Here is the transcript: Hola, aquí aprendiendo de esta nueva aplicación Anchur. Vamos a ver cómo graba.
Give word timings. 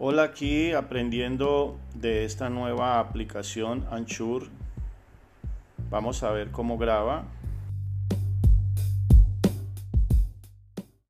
Hola, 0.00 0.22
aquí 0.22 0.70
aprendiendo 0.74 1.76
de 1.92 2.24
esta 2.24 2.48
nueva 2.48 3.00
aplicación 3.00 3.84
Anchur. 3.90 4.46
Vamos 5.90 6.22
a 6.22 6.30
ver 6.30 6.52
cómo 6.52 6.78
graba. 6.78 7.24